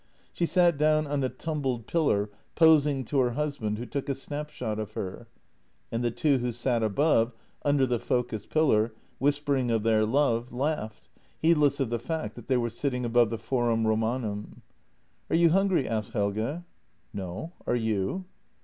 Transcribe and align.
She 0.33 0.47
sat 0.47 0.79
down 0.79 1.05
on 1.05 1.23
a 1.23 1.29
tumbled 1.29 1.85
pillar, 1.85 2.31
posing 2.55 3.05
to 3.05 3.19
her 3.19 3.29
husband, 3.33 3.77
who 3.77 3.85
took 3.85 4.09
a 4.09 4.15
snapshot 4.15 4.79
of 4.79 4.93
her. 4.93 5.27
And 5.91 6.03
the 6.03 6.09
two 6.09 6.39
who 6.39 6.51
sat 6.51 6.81
above, 6.81 7.33
under 7.63 7.85
the 7.85 7.99
Focas 7.99 8.47
pillar, 8.49 8.95
whis 9.19 9.39
pering 9.39 9.69
of 9.69 9.83
their 9.83 10.03
love, 10.03 10.51
laughed, 10.51 11.07
heedless 11.37 11.79
of 11.79 11.91
the 11.91 11.99
fact 11.99 12.33
that 12.35 12.47
they 12.47 12.57
were 12.57 12.71
sitting 12.71 13.05
above 13.05 13.29
the 13.29 13.37
Forum 13.37 13.85
Romanum." 13.85 14.63
Are 15.29 15.35
you 15.35 15.51
hungry?" 15.51 15.87
asked 15.87 16.13
Helge." 16.13 16.63
No; 17.13 17.51
are 17.67 17.75
you? 17.75 18.25